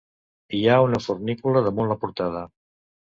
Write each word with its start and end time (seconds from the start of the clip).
Hi 0.59 0.61
ha 0.71 0.77
una 0.87 1.01
fornícula 1.07 1.63
damunt 1.67 1.93
la 1.93 1.99
portada. 2.07 2.43